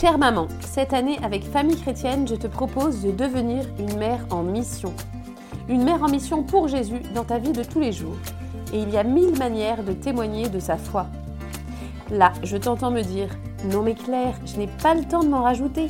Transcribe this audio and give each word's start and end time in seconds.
Chère 0.00 0.16
maman, 0.16 0.46
cette 0.60 0.92
année 0.92 1.18
avec 1.24 1.42
Famille 1.42 1.74
Chrétienne, 1.74 2.28
je 2.28 2.36
te 2.36 2.46
propose 2.46 3.02
de 3.02 3.10
devenir 3.10 3.64
une 3.80 3.98
mère 3.98 4.20
en 4.30 4.44
mission. 4.44 4.94
Une 5.68 5.82
mère 5.82 6.04
en 6.04 6.08
mission 6.08 6.44
pour 6.44 6.68
Jésus 6.68 7.00
dans 7.16 7.24
ta 7.24 7.38
vie 7.38 7.50
de 7.50 7.64
tous 7.64 7.80
les 7.80 7.90
jours. 7.90 8.14
Et 8.72 8.78
il 8.78 8.90
y 8.90 8.96
a 8.96 9.02
mille 9.02 9.36
manières 9.36 9.82
de 9.82 9.92
témoigner 9.92 10.48
de 10.48 10.60
sa 10.60 10.76
foi. 10.76 11.06
Là, 12.10 12.32
je 12.44 12.56
t'entends 12.56 12.92
me 12.92 13.02
dire 13.02 13.28
Non 13.72 13.82
mais 13.82 13.94
Claire, 13.96 14.36
je 14.46 14.56
n'ai 14.56 14.68
pas 14.68 14.94
le 14.94 15.02
temps 15.02 15.24
de 15.24 15.28
m'en 15.30 15.42
rajouter. 15.42 15.88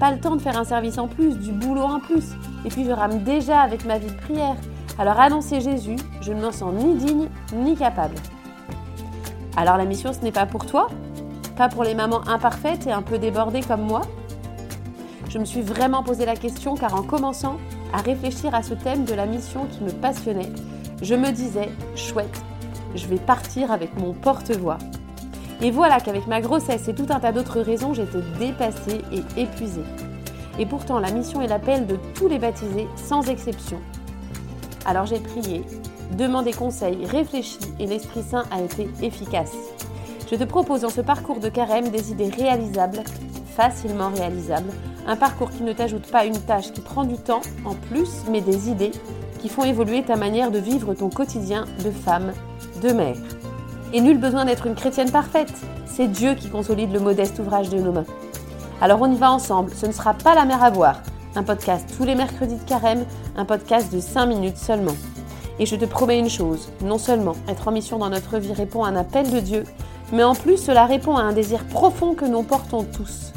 Pas 0.00 0.12
le 0.12 0.18
temps 0.18 0.36
de 0.36 0.40
faire 0.40 0.58
un 0.58 0.64
service 0.64 0.96
en 0.96 1.06
plus, 1.06 1.36
du 1.36 1.52
boulot 1.52 1.82
en 1.82 2.00
plus. 2.00 2.30
Et 2.64 2.70
puis 2.70 2.86
je 2.86 2.90
rame 2.90 3.22
déjà 3.22 3.60
avec 3.60 3.84
ma 3.84 3.98
vie 3.98 4.10
de 4.10 4.18
prière. 4.18 4.56
Alors 4.98 5.20
annoncer 5.20 5.60
Jésus, 5.60 5.96
je 6.22 6.32
ne 6.32 6.40
m'en 6.40 6.52
sens 6.52 6.72
ni 6.72 6.94
digne 6.94 7.28
ni 7.52 7.76
capable. 7.76 8.14
Alors 9.58 9.76
la 9.76 9.84
mission, 9.84 10.10
ce 10.14 10.20
n'est 10.20 10.32
pas 10.32 10.46
pour 10.46 10.64
toi? 10.64 10.88
Pour 11.68 11.84
les 11.84 11.94
mamans 11.94 12.26
imparfaites 12.26 12.86
et 12.86 12.92
un 12.92 13.02
peu 13.02 13.18
débordées 13.18 13.62
comme 13.62 13.82
moi 13.82 14.02
Je 15.28 15.38
me 15.38 15.44
suis 15.44 15.62
vraiment 15.62 16.02
posé 16.02 16.24
la 16.24 16.36
question 16.36 16.74
car 16.74 16.94
en 16.94 17.02
commençant 17.02 17.56
à 17.92 17.98
réfléchir 17.98 18.54
à 18.54 18.62
ce 18.62 18.74
thème 18.74 19.04
de 19.04 19.14
la 19.14 19.26
mission 19.26 19.66
qui 19.66 19.82
me 19.82 19.90
passionnait, 19.90 20.52
je 21.02 21.14
me 21.14 21.30
disais, 21.30 21.68
chouette, 21.94 22.42
je 22.94 23.06
vais 23.06 23.18
partir 23.18 23.70
avec 23.70 23.98
mon 23.98 24.12
porte-voix. 24.12 24.78
Et 25.60 25.70
voilà 25.70 26.00
qu'avec 26.00 26.26
ma 26.26 26.40
grossesse 26.40 26.88
et 26.88 26.94
tout 26.94 27.06
un 27.10 27.20
tas 27.20 27.32
d'autres 27.32 27.60
raisons, 27.60 27.94
j'étais 27.94 28.22
dépassée 28.38 29.00
et 29.12 29.42
épuisée. 29.42 29.84
Et 30.58 30.66
pourtant, 30.66 30.98
la 30.98 31.10
mission 31.10 31.40
est 31.40 31.46
l'appel 31.46 31.86
de 31.86 31.96
tous 32.14 32.28
les 32.28 32.38
baptisés, 32.38 32.88
sans 32.96 33.28
exception. 33.28 33.78
Alors 34.84 35.06
j'ai 35.06 35.20
prié, 35.20 35.62
demandé 36.16 36.52
conseil, 36.52 37.06
réfléchi 37.06 37.58
et 37.78 37.86
l'Esprit 37.86 38.22
Saint 38.22 38.44
a 38.50 38.60
été 38.60 38.88
efficace. 39.02 39.54
Je 40.32 40.38
te 40.38 40.44
propose 40.44 40.80
dans 40.80 40.88
ce 40.88 41.02
parcours 41.02 41.40
de 41.40 41.50
carême 41.50 41.90
des 41.90 42.10
idées 42.10 42.30
réalisables, 42.30 43.02
facilement 43.54 44.08
réalisables, 44.08 44.70
un 45.06 45.14
parcours 45.14 45.50
qui 45.50 45.62
ne 45.62 45.74
t'ajoute 45.74 46.10
pas 46.10 46.24
une 46.24 46.38
tâche 46.38 46.72
qui 46.72 46.80
prend 46.80 47.04
du 47.04 47.16
temps 47.16 47.42
en 47.66 47.74
plus, 47.74 48.08
mais 48.30 48.40
des 48.40 48.70
idées 48.70 48.92
qui 49.40 49.50
font 49.50 49.64
évoluer 49.64 50.02
ta 50.02 50.16
manière 50.16 50.50
de 50.50 50.58
vivre 50.58 50.94
ton 50.94 51.10
quotidien 51.10 51.66
de 51.84 51.90
femme, 51.90 52.32
de 52.80 52.92
mère. 52.92 53.18
Et 53.92 54.00
nul 54.00 54.16
besoin 54.16 54.46
d'être 54.46 54.66
une 54.66 54.74
chrétienne 54.74 55.10
parfaite, 55.10 55.52
c'est 55.84 56.08
Dieu 56.08 56.32
qui 56.32 56.48
consolide 56.48 56.94
le 56.94 57.00
modeste 57.00 57.38
ouvrage 57.38 57.68
de 57.68 57.78
nos 57.78 57.92
mains. 57.92 58.06
Alors 58.80 59.02
on 59.02 59.12
y 59.12 59.18
va 59.18 59.30
ensemble, 59.30 59.74
ce 59.74 59.84
ne 59.84 59.92
sera 59.92 60.14
pas 60.14 60.34
la 60.34 60.46
mer 60.46 60.64
à 60.64 60.70
boire, 60.70 61.02
un 61.36 61.42
podcast 61.42 61.92
tous 61.94 62.04
les 62.04 62.14
mercredis 62.14 62.56
de 62.56 62.64
carême, 62.64 63.04
un 63.36 63.44
podcast 63.44 63.92
de 63.92 64.00
5 64.00 64.24
minutes 64.24 64.56
seulement. 64.56 64.96
Et 65.58 65.66
je 65.66 65.76
te 65.76 65.84
promets 65.84 66.18
une 66.18 66.30
chose, 66.30 66.70
non 66.82 66.96
seulement 66.96 67.36
être 67.48 67.68
en 67.68 67.72
mission 67.72 67.98
dans 67.98 68.08
notre 68.08 68.38
vie 68.38 68.54
répond 68.54 68.82
à 68.82 68.88
un 68.88 68.96
appel 68.96 69.30
de 69.30 69.38
Dieu, 69.38 69.64
mais 70.12 70.22
en 70.22 70.34
plus 70.34 70.58
cela 70.58 70.86
répond 70.86 71.16
à 71.16 71.22
un 71.22 71.32
désir 71.32 71.64
profond 71.64 72.14
que 72.14 72.24
nous 72.24 72.42
portons 72.42 72.84
tous. 72.84 73.32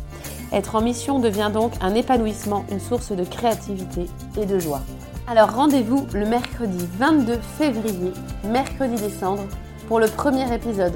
Être 0.51 0.75
en 0.75 0.81
mission 0.81 1.19
devient 1.19 1.49
donc 1.51 1.73
un 1.81 1.95
épanouissement, 1.95 2.65
une 2.71 2.79
source 2.79 3.11
de 3.11 3.23
créativité 3.23 4.05
et 4.37 4.45
de 4.45 4.59
joie. 4.59 4.81
Alors 5.27 5.55
rendez-vous 5.55 6.05
le 6.13 6.25
mercredi 6.25 6.87
22 6.99 7.39
février, 7.57 8.11
mercredi 8.43 9.01
décembre, 9.01 9.43
pour 9.87 9.99
le 9.99 10.07
premier 10.07 10.53
épisode. 10.53 10.93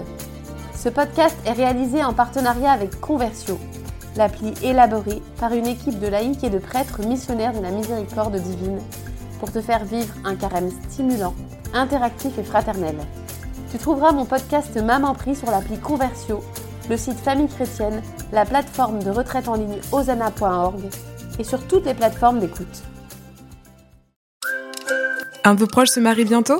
Ce 0.75 0.89
podcast 0.89 1.35
est 1.45 1.53
réalisé 1.53 2.03
en 2.03 2.13
partenariat 2.13 2.71
avec 2.71 2.99
Conversio, 2.99 3.57
l'appli 4.15 4.53
élaborée 4.63 5.21
par 5.39 5.53
une 5.53 5.67
équipe 5.67 5.99
de 5.99 6.07
laïcs 6.07 6.43
et 6.43 6.49
de 6.49 6.59
prêtres 6.59 7.01
missionnaires 7.05 7.53
de 7.53 7.61
la 7.61 7.71
miséricorde 7.71 8.37
divine 8.37 8.79
pour 9.39 9.51
te 9.51 9.61
faire 9.61 9.83
vivre 9.83 10.13
un 10.25 10.35
carême 10.35 10.69
stimulant, 10.89 11.33
interactif 11.73 12.37
et 12.37 12.43
fraternel. 12.43 12.95
Tu 13.71 13.77
trouveras 13.77 14.11
mon 14.11 14.25
podcast 14.25 14.75
Maman 14.77 15.13
Pris 15.13 15.35
sur 15.35 15.51
l'appli 15.51 15.77
Conversio, 15.77 16.43
le 16.89 16.97
site 16.97 17.19
Famille 17.19 17.47
Chrétienne, 17.47 18.01
la 18.31 18.43
plateforme 18.43 19.03
de 19.03 19.11
retraite 19.11 19.47
en 19.47 19.53
ligne 19.55 19.77
osana.org 19.91 20.81
et 21.37 21.43
sur 21.43 21.65
toutes 21.67 21.85
les 21.85 21.93
plateformes 21.93 22.39
d'écoute. 22.39 22.83
Un 25.43 25.55
peu 25.55 25.67
proche 25.67 25.89
se 25.89 25.99
marie 25.99 26.25
bientôt? 26.25 26.59